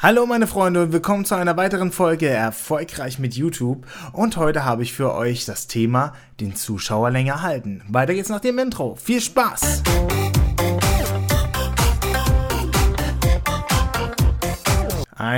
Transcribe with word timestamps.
Hallo 0.00 0.26
meine 0.26 0.46
Freunde 0.46 0.84
und 0.84 0.92
willkommen 0.92 1.24
zu 1.24 1.34
einer 1.34 1.56
weiteren 1.56 1.90
Folge 1.90 2.28
Erfolgreich 2.28 3.18
mit 3.18 3.34
YouTube 3.34 3.84
und 4.12 4.36
heute 4.36 4.64
habe 4.64 4.84
ich 4.84 4.92
für 4.92 5.12
euch 5.12 5.44
das 5.44 5.66
Thema 5.66 6.12
den 6.38 6.54
Zuschauer 6.54 7.10
länger 7.10 7.42
halten. 7.42 7.82
Weiter 7.88 8.14
geht's 8.14 8.28
nach 8.28 8.38
dem 8.38 8.60
Intro. 8.60 8.94
Viel 8.94 9.20
Spaß! 9.20 9.82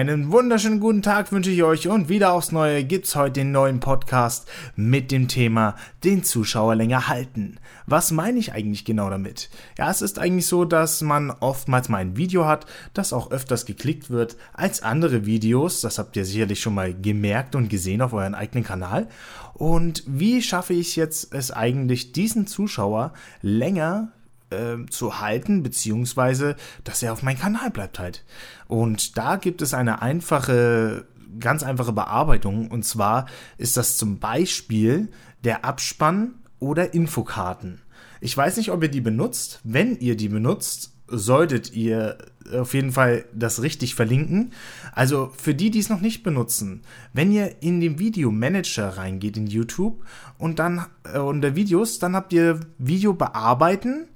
Einen 0.01 0.33
wunderschönen 0.33 0.81
guten 0.81 1.03
Tag 1.03 1.31
wünsche 1.31 1.51
ich 1.51 1.63
euch 1.63 1.87
und 1.87 2.09
wieder 2.09 2.33
aufs 2.33 2.53
Neue 2.53 2.85
gibt's 2.85 3.17
heute 3.17 3.33
den 3.41 3.53
neuen 3.53 3.81
Podcast 3.81 4.49
mit 4.75 5.11
dem 5.11 5.29
Thema 5.29 5.77
den 6.05 6.25
Zuschauer 6.25 6.75
länger 6.75 7.09
halten. 7.09 7.59
Was 7.85 8.11
meine 8.11 8.39
ich 8.39 8.55
eigentlich 8.55 8.87
genau 8.87 9.11
damit? 9.11 9.51
Ja, 9.77 9.91
es 9.91 10.01
ist 10.01 10.19
eigentlich 10.19 10.47
so, 10.47 10.65
dass 10.65 11.03
man 11.03 11.31
oftmals 11.31 11.91
mal 11.91 11.99
ein 11.99 12.17
Video 12.17 12.47
hat, 12.47 12.65
das 12.95 13.13
auch 13.13 13.31
öfters 13.31 13.67
geklickt 13.67 14.09
wird 14.09 14.39
als 14.55 14.83
andere 14.83 15.27
Videos. 15.27 15.83
Das 15.83 15.99
habt 15.99 16.17
ihr 16.17 16.25
sicherlich 16.25 16.63
schon 16.63 16.77
mal 16.77 16.95
gemerkt 16.95 17.55
und 17.55 17.69
gesehen 17.69 18.01
auf 18.01 18.15
euren 18.15 18.35
eigenen 18.35 18.65
Kanal. 18.65 19.07
Und 19.53 20.03
wie 20.07 20.41
schaffe 20.41 20.73
ich 20.73 20.97
jetzt 20.97 21.35
es 21.35 21.51
eigentlich, 21.51 22.13
diesen 22.13 22.47
Zuschauer 22.47 23.13
länger 23.43 24.13
äh, 24.51 24.87
zu 24.91 25.21
halten, 25.21 25.63
beziehungsweise, 25.63 26.57
dass 26.85 27.03
er 27.03 27.13
auf 27.13 27.23
meinem 27.23 27.39
Kanal 27.39 27.71
bleibt 27.71 27.99
halt. 27.99 28.25
Und 28.69 29.17
da 29.17 29.37
gibt 29.37 29.63
es 29.63 29.75
eine 29.75 30.03
einfache, 30.03 31.07
ganz 31.39 31.63
einfache 31.63 31.93
Bearbeitung. 31.93 32.69
Und 32.69 32.85
zwar 32.85 33.27
ist 33.59 33.77
das 33.77 33.97
zum 33.97 34.19
Beispiel 34.19 35.09
der 35.45 35.65
Abspann 35.65 36.35
oder 36.59 36.95
Infokarten. 36.95 37.81
Ich 38.21 38.37
weiß 38.37 38.59
nicht, 38.59 38.71
ob 38.71 38.83
ihr 38.83 38.91
die 38.91 39.01
benutzt. 39.01 39.61
Wenn 39.65 39.97
ihr 39.99 40.17
die 40.17 40.29
benutzt, 40.29 40.93
solltet 41.07 41.73
ihr 41.73 42.19
auf 42.53 42.75
jeden 42.75 42.93
Fall 42.93 43.25
das 43.33 43.63
richtig 43.63 43.95
verlinken. 43.95 44.53
Also 44.93 45.33
für 45.37 45.55
die, 45.55 45.71
die 45.71 45.79
es 45.79 45.89
noch 45.89 46.01
nicht 46.01 46.23
benutzen, 46.23 46.83
wenn 47.13 47.33
ihr 47.33 47.63
in 47.63 47.81
den 47.81 47.99
Videomanager 47.99 48.97
reingeht 48.97 49.37
in 49.37 49.47
YouTube 49.47 50.05
und 50.39 50.59
dann 50.59 50.87
äh, 51.13 51.19
unter 51.19 51.55
Videos, 51.57 51.99
dann 51.99 52.17
habt 52.17 52.33
ihr 52.33 52.61
Video 52.79 53.13
bearbeiten 53.13 54.09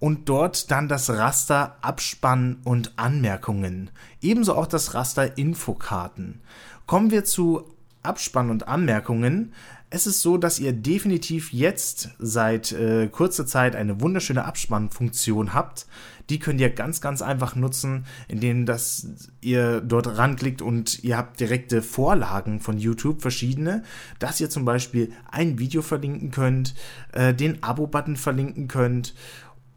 und 0.00 0.28
dort 0.28 0.70
dann 0.70 0.88
das 0.88 1.10
Raster 1.10 1.76
Abspann 1.82 2.56
und 2.64 2.98
Anmerkungen. 2.98 3.90
Ebenso 4.20 4.56
auch 4.56 4.66
das 4.66 4.94
Raster 4.94 5.38
Infokarten. 5.38 6.40
Kommen 6.86 7.12
wir 7.12 7.24
zu 7.24 7.64
Abspann 8.02 8.50
und 8.50 8.66
Anmerkungen. 8.66 9.52
Es 9.90 10.06
ist 10.06 10.22
so, 10.22 10.38
dass 10.38 10.58
ihr 10.58 10.72
definitiv 10.72 11.52
jetzt 11.52 12.10
seit 12.18 12.72
äh, 12.72 13.08
kurzer 13.08 13.44
Zeit 13.44 13.76
eine 13.76 14.00
wunderschöne 14.00 14.44
Abspannfunktion 14.44 15.52
habt. 15.52 15.86
Die 16.30 16.38
könnt 16.38 16.60
ihr 16.60 16.70
ganz, 16.70 17.00
ganz 17.00 17.22
einfach 17.22 17.56
nutzen, 17.56 18.06
indem 18.28 18.64
dass 18.64 19.08
ihr 19.40 19.80
dort 19.80 20.16
ranklickt 20.16 20.62
und 20.62 21.02
ihr 21.02 21.16
habt 21.16 21.40
direkte 21.40 21.82
Vorlagen 21.82 22.60
von 22.60 22.78
YouTube, 22.78 23.20
verschiedene, 23.20 23.82
dass 24.20 24.40
ihr 24.40 24.48
zum 24.48 24.64
Beispiel 24.64 25.12
ein 25.30 25.58
Video 25.58 25.82
verlinken 25.82 26.30
könnt, 26.30 26.76
äh, 27.12 27.34
den 27.34 27.62
Abo-Button 27.64 28.16
verlinken 28.16 28.68
könnt 28.68 29.14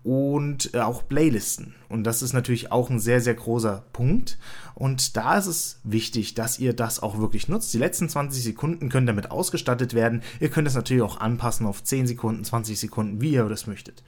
und 0.03 0.73
äh, 0.73 0.79
auch 0.79 1.07
Playlisten. 1.07 1.75
Und 1.87 2.03
das 2.03 2.21
ist 2.21 2.33
natürlich 2.33 2.71
auch 2.71 2.89
ein 2.89 2.99
sehr, 2.99 3.21
sehr 3.21 3.35
großer 3.35 3.85
Punkt. 3.93 4.37
Und 4.75 5.15
da 5.15 5.37
ist 5.37 5.47
es 5.47 5.79
wichtig, 5.83 6.33
dass 6.33 6.59
ihr 6.59 6.73
das 6.73 7.01
auch 7.01 7.17
wirklich 7.19 7.47
nutzt. 7.47 7.73
Die 7.73 7.77
letzten 7.77 8.09
20 8.09 8.43
Sekunden 8.43 8.89
können 8.89 9.07
damit 9.07 9.31
ausgestattet 9.31 9.93
werden. 9.93 10.21
Ihr 10.39 10.49
könnt 10.49 10.67
es 10.67 10.75
natürlich 10.75 11.03
auch 11.03 11.19
anpassen 11.19 11.65
auf 11.65 11.83
10 11.83 12.07
Sekunden, 12.07 12.43
20 12.43 12.79
Sekunden, 12.79 13.21
wie 13.21 13.31
ihr 13.31 13.47
das 13.47 13.65
möchtet. 13.65 14.03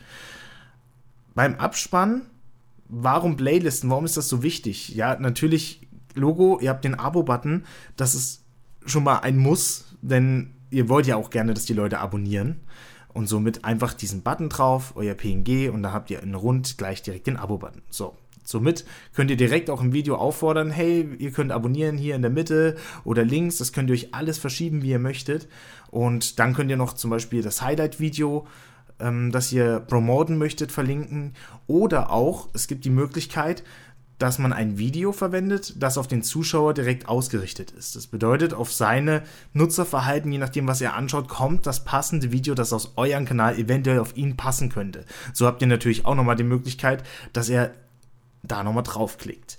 Beim 1.33 1.55
Abspann, 1.55 2.23
warum 2.89 3.37
Playlisten? 3.37 3.89
Warum 3.89 4.05
ist 4.05 4.17
das 4.17 4.27
so 4.27 4.43
wichtig? 4.43 4.89
Ja, 4.89 5.17
natürlich 5.17 5.87
Logo, 6.13 6.59
ihr 6.61 6.69
habt 6.69 6.85
den 6.85 6.95
Abo-Button. 6.95 7.65
Das 7.97 8.15
ist 8.15 8.43
schon 8.85 9.03
mal 9.03 9.19
ein 9.19 9.37
Muss, 9.37 9.85
denn 10.01 10.53
ihr 10.71 10.89
wollt 10.89 11.07
ja 11.07 11.15
auch 11.15 11.29
gerne, 11.29 11.53
dass 11.53 11.65
die 11.65 11.73
Leute 11.73 11.99
abonnieren 11.99 12.61
und 13.15 13.27
somit 13.27 13.63
einfach 13.63 13.93
diesen 13.93 14.21
Button 14.21 14.49
drauf, 14.49 14.91
euer 14.95 15.15
PNG 15.15 15.69
und 15.73 15.81
da 15.83 15.93
habt 15.93 16.11
ihr 16.11 16.21
in 16.21 16.35
rund 16.35 16.77
gleich 16.77 17.01
direkt 17.01 17.27
den 17.27 17.37
Abo-Button. 17.37 17.81
So. 17.89 18.15
Somit 18.43 18.85
könnt 19.15 19.31
ihr 19.31 19.37
direkt 19.37 19.71
auch 19.71 19.81
im 19.81 19.91
Video 19.91 20.17
auffordern, 20.17 20.69
hey, 20.69 21.09
ihr 21.17 21.31
könnt 21.31 21.51
abonnieren 21.51 21.97
hier 21.97 22.13
in 22.13 22.21
der 22.21 22.29
Mitte 22.29 22.75
oder 23.03 23.23
links, 23.23 23.57
das 23.57 23.73
könnt 23.73 23.89
ihr 23.89 23.93
euch 23.93 24.13
alles 24.13 24.37
verschieben, 24.37 24.83
wie 24.83 24.91
ihr 24.91 24.99
möchtet. 24.99 25.47
Und 25.89 26.37
dann 26.37 26.53
könnt 26.53 26.69
ihr 26.69 26.77
noch 26.77 26.93
zum 26.93 27.09
Beispiel 27.09 27.41
das 27.41 27.63
Highlight-Video, 27.63 28.45
ähm, 28.99 29.31
das 29.31 29.51
ihr 29.51 29.79
promoten 29.79 30.37
möchtet, 30.37 30.71
verlinken. 30.71 31.33
Oder 31.65 32.11
auch, 32.11 32.49
es 32.53 32.67
gibt 32.67 32.85
die 32.85 32.91
Möglichkeit, 32.91 33.63
dass 34.17 34.39
man 34.39 34.53
ein 34.53 34.77
Video 34.77 35.11
verwendet, 35.11 35.73
das 35.77 35.97
auf 35.97 36.07
den 36.07 36.23
Zuschauer 36.23 36.73
direkt 36.73 37.07
ausgerichtet 37.07 37.71
ist. 37.71 37.95
Das 37.95 38.07
bedeutet, 38.07 38.53
auf 38.53 38.71
seine 38.71 39.23
Nutzerverhalten, 39.53 40.31
je 40.31 40.37
nachdem, 40.37 40.67
was 40.67 40.81
er 40.81 40.95
anschaut, 40.95 41.27
kommt 41.27 41.65
das 41.65 41.83
passende 41.83 42.31
Video, 42.31 42.55
das 42.55 42.73
aus 42.73 42.93
eurem 42.95 43.25
Kanal 43.25 43.57
eventuell 43.59 43.99
auf 43.99 44.15
ihn 44.15 44.37
passen 44.37 44.69
könnte. 44.69 45.05
So 45.33 45.47
habt 45.47 45.61
ihr 45.61 45.67
natürlich 45.67 46.05
auch 46.05 46.15
nochmal 46.15 46.37
die 46.37 46.43
Möglichkeit, 46.43 47.03
dass 47.33 47.49
er 47.49 47.73
da 48.43 48.63
nochmal 48.63 48.83
draufklickt. 48.83 49.57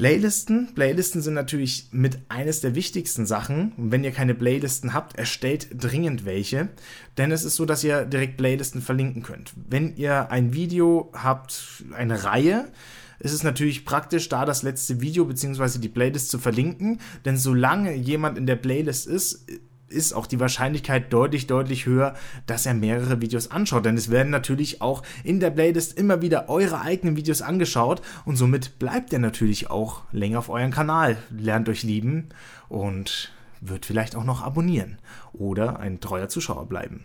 Playlisten. 0.00 0.74
Playlisten 0.74 1.20
sind 1.20 1.34
natürlich 1.34 1.88
mit 1.92 2.20
eines 2.30 2.62
der 2.62 2.74
wichtigsten 2.74 3.26
Sachen. 3.26 3.72
Und 3.76 3.92
wenn 3.92 4.02
ihr 4.02 4.12
keine 4.12 4.34
Playlisten 4.34 4.94
habt, 4.94 5.18
erstellt 5.18 5.68
dringend 5.74 6.24
welche. 6.24 6.70
Denn 7.18 7.30
es 7.32 7.44
ist 7.44 7.56
so, 7.56 7.66
dass 7.66 7.84
ihr 7.84 8.06
direkt 8.06 8.38
Playlisten 8.38 8.80
verlinken 8.80 9.22
könnt. 9.22 9.52
Wenn 9.56 9.94
ihr 9.96 10.30
ein 10.30 10.54
Video 10.54 11.12
habt, 11.12 11.84
eine 11.92 12.24
Reihe, 12.24 12.72
ist 13.20 13.32
es 13.32 13.42
natürlich 13.42 13.84
praktisch, 13.84 14.28
da 14.28 14.44
das 14.44 14.62
letzte 14.62 15.00
Video 15.00 15.24
bzw. 15.26 15.78
die 15.78 15.88
Playlist 15.88 16.30
zu 16.30 16.38
verlinken, 16.38 17.00
denn 17.24 17.36
solange 17.36 17.94
jemand 17.94 18.36
in 18.36 18.46
der 18.46 18.56
Playlist 18.56 19.06
ist, 19.06 19.46
ist 19.90 20.12
auch 20.12 20.26
die 20.26 20.40
Wahrscheinlichkeit 20.40 21.12
deutlich, 21.12 21.46
deutlich 21.46 21.86
höher, 21.86 22.14
dass 22.46 22.64
er 22.64 22.74
mehrere 22.74 23.20
Videos 23.20 23.50
anschaut. 23.50 23.84
Denn 23.84 23.96
es 23.96 24.10
werden 24.10 24.30
natürlich 24.30 24.80
auch 24.80 25.02
in 25.24 25.40
der 25.40 25.50
Playlist 25.50 25.98
immer 25.98 26.22
wieder 26.22 26.48
eure 26.48 26.80
eigenen 26.80 27.16
Videos 27.16 27.42
angeschaut 27.42 28.00
und 28.24 28.36
somit 28.36 28.78
bleibt 28.78 29.12
er 29.12 29.18
natürlich 29.18 29.68
auch 29.68 30.02
länger 30.12 30.38
auf 30.38 30.48
eurem 30.48 30.70
Kanal, 30.70 31.16
lernt 31.30 31.68
euch 31.68 31.82
lieben 31.82 32.28
und 32.68 33.32
wird 33.60 33.86
vielleicht 33.86 34.16
auch 34.16 34.24
noch 34.24 34.42
abonnieren 34.42 34.98
oder 35.32 35.78
ein 35.78 36.00
treuer 36.00 36.28
Zuschauer 36.28 36.66
bleiben. 36.66 37.04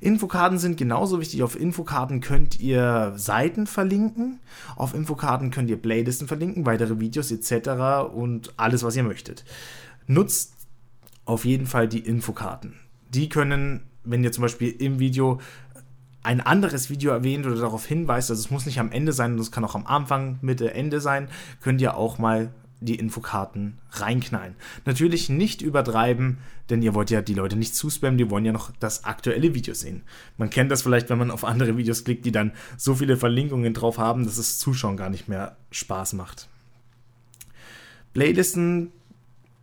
Infokarten 0.00 0.58
sind 0.58 0.76
genauso 0.76 1.20
wichtig. 1.20 1.42
Auf 1.42 1.58
Infokarten 1.58 2.20
könnt 2.20 2.60
ihr 2.60 3.12
Seiten 3.16 3.66
verlinken. 3.66 4.40
Auf 4.76 4.94
Infokarten 4.94 5.50
könnt 5.50 5.70
ihr 5.70 5.76
Playlisten 5.76 6.28
verlinken, 6.28 6.66
weitere 6.66 6.98
Videos 6.98 7.30
etc. 7.30 8.12
und 8.12 8.54
alles, 8.56 8.82
was 8.82 8.96
ihr 8.96 9.02
möchtet. 9.02 9.44
Nutzt 10.06 10.54
auf 11.24 11.44
jeden 11.44 11.66
Fall 11.66 11.88
die 11.88 12.00
Infokarten. 12.00 12.74
Die 13.10 13.28
können, 13.28 13.82
wenn 14.04 14.24
ihr 14.24 14.32
zum 14.32 14.42
Beispiel 14.42 14.70
im 14.70 14.98
Video 14.98 15.40
ein 16.22 16.40
anderes 16.40 16.88
Video 16.88 17.10
erwähnt 17.10 17.46
oder 17.46 17.56
darauf 17.56 17.84
hinweist, 17.84 18.30
also 18.30 18.40
es 18.40 18.50
muss 18.50 18.66
nicht 18.66 18.78
am 18.78 18.92
Ende 18.92 19.12
sein, 19.12 19.38
es 19.38 19.50
kann 19.50 19.64
auch 19.64 19.74
am 19.74 19.86
Anfang, 19.86 20.38
Mitte, 20.40 20.72
Ende 20.72 21.00
sein, 21.00 21.28
könnt 21.60 21.80
ihr 21.80 21.96
auch 21.96 22.18
mal 22.18 22.52
die 22.84 22.96
Infokarten 22.96 23.78
reinknallen. 23.90 24.54
Natürlich 24.84 25.28
nicht 25.28 25.62
übertreiben, 25.62 26.38
denn 26.70 26.82
ihr 26.82 26.94
wollt 26.94 27.10
ja 27.10 27.22
die 27.22 27.34
Leute 27.34 27.56
nicht 27.56 27.74
zuspammen, 27.74 28.18
die 28.18 28.30
wollen 28.30 28.44
ja 28.44 28.52
noch 28.52 28.70
das 28.80 29.04
aktuelle 29.04 29.54
Video 29.54 29.74
sehen. 29.74 30.02
Man 30.36 30.50
kennt 30.50 30.70
das 30.70 30.82
vielleicht, 30.82 31.10
wenn 31.10 31.18
man 31.18 31.30
auf 31.30 31.44
andere 31.44 31.76
Videos 31.76 32.04
klickt, 32.04 32.24
die 32.24 32.32
dann 32.32 32.52
so 32.76 32.94
viele 32.94 33.16
Verlinkungen 33.16 33.74
drauf 33.74 33.98
haben, 33.98 34.24
dass 34.24 34.38
es 34.38 34.58
Zuschauen 34.58 34.96
gar 34.96 35.10
nicht 35.10 35.28
mehr 35.28 35.56
Spaß 35.70 36.14
macht. 36.14 36.48
Playlisten 38.14 38.92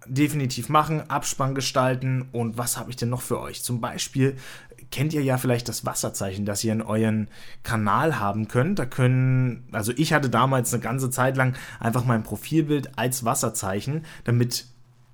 definitiv 0.06 0.70
machen, 0.70 1.10
Abspann 1.10 1.56
gestalten 1.56 2.30
und 2.32 2.58
was 2.58 2.78
habe 2.78 2.90
ich 2.90 2.96
denn 2.96 3.10
noch 3.10 3.22
für 3.22 3.40
euch? 3.40 3.64
Zum 3.64 3.80
Beispiel 3.80 4.36
kennt 4.92 5.14
ihr 5.14 5.22
ja 5.22 5.38
vielleicht 5.38 5.70
das 5.70 5.86
Wasserzeichen, 5.86 6.46
das 6.46 6.64
ihr 6.64 6.74
in 6.74 6.82
euren 6.82 7.28
Kanal 7.64 8.20
haben 8.20 8.48
könnt. 8.48 8.80
Da 8.80 8.86
können, 8.86 9.68
also 9.72 9.92
ich 9.96 10.14
hatte 10.14 10.30
damals 10.30 10.74
eine 10.74 10.82
ganze 10.82 11.10
Zeit 11.10 11.38
lang 11.38 11.56
einfach 11.80 12.06
mein 12.06 12.24
Profilbild 12.24 12.98
als 12.98 13.24
Wasserzeichen, 13.24 14.06
damit 14.24 14.66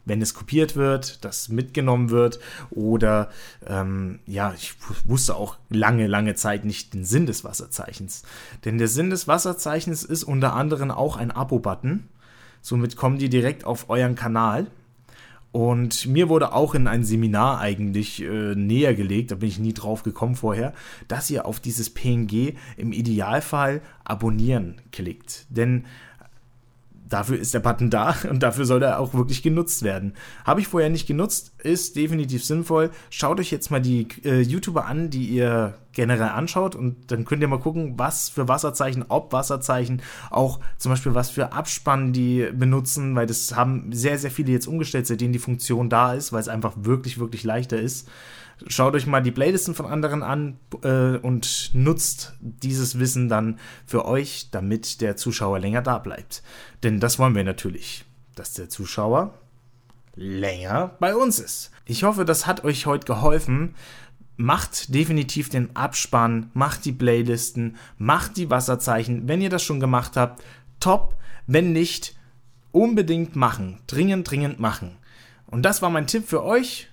wenn 0.06 0.22
es 0.22 0.34
kopiert 0.34 0.76
wird, 0.76 1.26
das 1.26 1.50
mitgenommen 1.50 2.12
wird 2.12 2.40
oder 2.70 3.30
ähm, 3.66 4.20
ja, 4.28 4.54
ich 4.56 4.76
wusste 5.04 5.36
auch 5.36 5.58
lange, 5.70 6.08
lange 6.08 6.36
Zeit 6.36 6.64
nicht 6.64 6.94
den 6.94 7.04
Sinn 7.04 7.26
des 7.26 7.44
Wasserzeichens. 7.44 8.24
Denn 8.64 8.78
der 8.78 8.88
Sinn 8.88 9.10
des 9.10 9.28
Wasserzeichens 9.28 10.04
ist 10.04 10.24
unter 10.24 10.54
anderem 10.54 10.92
auch 10.92 11.18
ein 11.18 11.32
Abo-Button. 11.32 12.08
Somit 12.62 12.96
kommen 12.96 13.18
die 13.18 13.30
direkt 13.30 13.66
auf 13.66 13.90
euren 13.90 14.16
Kanal 14.16 14.68
und 15.56 16.08
mir 16.08 16.28
wurde 16.28 16.52
auch 16.52 16.76
in 16.76 16.86
ein 16.86 17.06
Seminar 17.06 17.62
eigentlich 17.62 18.22
äh, 18.22 18.56
näher 18.56 18.94
gelegt, 18.94 19.32
da 19.32 19.36
bin 19.36 19.48
ich 19.48 19.58
nie 19.58 19.72
drauf 19.72 20.04
gekommen 20.04 20.36
vorher, 20.36 20.74
dass 21.08 21.30
ihr 21.30 21.46
auf 21.46 21.62
dieses 21.62 21.90
PNG 21.92 22.56
im 22.76 22.92
Idealfall 22.92 23.80
abonnieren 24.04 24.82
klickt. 24.92 25.46
Denn 25.48 25.86
dafür 27.08 27.40
ist 27.40 27.54
der 27.54 27.62
Button 27.62 27.90
da 27.90 28.18
und 28.30 28.44
dafür 28.44 28.66
soll 28.66 28.84
er 28.84 29.00
auch 29.00 29.14
wirklich 29.14 29.44
genutzt 29.44 29.84
werden. 29.84 30.16
Habe 30.44 30.60
ich 30.60 30.68
vorher 30.68 30.90
nicht 30.90 31.08
genutzt, 31.08 31.55
ist 31.66 31.96
definitiv 31.96 32.46
sinnvoll. 32.46 32.92
Schaut 33.10 33.40
euch 33.40 33.52
jetzt 33.52 33.72
mal 33.72 33.82
die 33.82 34.08
äh, 34.24 34.42
YouTuber 34.42 34.86
an, 34.86 35.10
die 35.10 35.26
ihr 35.26 35.74
generell 35.92 36.30
anschaut 36.30 36.76
und 36.76 37.12
dann 37.12 37.26
könnt 37.26 37.42
ihr 37.42 37.48
mal 37.48 37.60
gucken, 37.60 37.98
was 37.98 38.30
für 38.30 38.48
Wasserzeichen, 38.48 39.06
ob 39.08 39.34
Wasserzeichen, 39.34 40.02
auch 40.30 40.60
zum 40.78 40.92
Beispiel 40.92 41.16
was 41.16 41.30
für 41.30 41.54
Abspannen 41.54 42.14
die 42.14 42.50
benutzen, 42.54 43.16
weil 43.16 43.26
das 43.26 43.56
haben 43.56 43.92
sehr, 43.92 44.18
sehr 44.20 44.32
viele 44.32 44.52
jetzt 44.52 44.68
umgestellt, 44.68 45.08
seitdem 45.08 45.34
die 45.34 45.40
Funktion 45.40 45.90
da 45.90 46.14
ist, 46.14 46.32
weil 46.32 46.42
es 46.42 46.50
einfach 46.50 46.74
wirklich, 46.78 47.18
wirklich 47.18 47.44
leichter 47.44 47.80
ist. 47.80 48.08
Schaut 48.68 48.96
euch 48.96 49.06
mal 49.06 49.22
die 49.22 49.32
Playlisten 49.32 49.76
von 49.76 49.86
anderen 49.86 50.24
an 50.24 50.60
äh, 50.84 51.18
und 51.18 51.72
nutzt 51.74 52.34
dieses 52.40 53.00
Wissen 53.00 53.28
dann 53.28 53.60
für 53.86 54.06
euch, 54.06 54.50
damit 54.52 55.02
der 55.02 55.18
Zuschauer 55.18 55.60
länger 55.60 55.82
da 55.82 55.98
bleibt. 55.98 56.42
Denn 56.84 57.00
das 57.00 57.20
wollen 57.20 57.36
wir 57.36 57.44
natürlich, 57.44 58.06
dass 58.36 58.54
der 58.54 58.70
Zuschauer 58.70 59.34
länger 60.16 60.96
bei 61.00 61.16
uns 61.16 61.40
ist. 61.40 61.72
Ich 61.86 62.04
hoffe, 62.04 62.26
das 62.26 62.48
hat 62.48 62.64
euch 62.64 62.86
heute 62.86 63.06
geholfen. 63.06 63.76
Macht 64.38 64.94
definitiv 64.94 65.50
den 65.50 65.76
Abspann, 65.76 66.50
macht 66.54 66.84
die 66.84 66.92
Playlisten, 66.92 67.78
macht 67.98 68.36
die 68.38 68.50
Wasserzeichen. 68.50 69.28
Wenn 69.28 69.42
ihr 69.42 69.50
das 69.50 69.64
schon 69.64 69.80
gemacht 69.80 70.18
habt, 70.18 70.44
top. 70.80 71.16
Wenn 71.48 71.74
nicht, 71.74 72.16
unbedingt 72.72 73.36
machen. 73.36 73.80
Dringend, 73.88 74.30
dringend 74.30 74.60
machen. 74.60 74.98
Und 75.48 75.64
das 75.64 75.82
war 75.82 75.90
mein 75.90 76.08
Tipp 76.08 76.28
für 76.28 76.44
euch. 76.44 76.90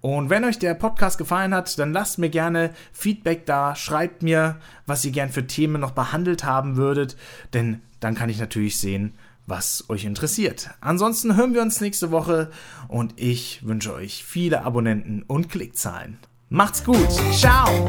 Und 0.00 0.30
wenn 0.30 0.44
euch 0.44 0.58
der 0.58 0.74
Podcast 0.74 1.18
gefallen 1.18 1.52
hat, 1.52 1.76
dann 1.78 1.92
lasst 1.92 2.18
mir 2.18 2.30
gerne 2.30 2.72
Feedback 2.92 3.46
da, 3.46 3.74
schreibt 3.74 4.22
mir, 4.22 4.60
was 4.86 5.04
ihr 5.04 5.10
gern 5.10 5.30
für 5.30 5.46
Themen 5.46 5.80
noch 5.80 5.90
behandelt 5.90 6.44
haben 6.44 6.76
würdet, 6.76 7.16
denn 7.52 7.80
dann 7.98 8.14
kann 8.14 8.28
ich 8.28 8.38
natürlich 8.38 8.78
sehen, 8.78 9.14
was 9.48 9.88
euch 9.88 10.04
interessiert. 10.04 10.70
Ansonsten 10.80 11.36
hören 11.36 11.54
wir 11.54 11.62
uns 11.62 11.80
nächste 11.80 12.10
Woche 12.10 12.50
und 12.86 13.14
ich 13.16 13.66
wünsche 13.66 13.94
euch 13.94 14.24
viele 14.24 14.64
Abonnenten 14.64 15.22
und 15.26 15.48
Klickzahlen. 15.48 16.18
Macht's 16.50 16.84
gut. 16.84 17.10
Ciao. 17.32 17.86